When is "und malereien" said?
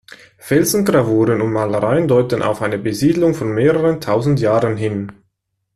1.43-2.07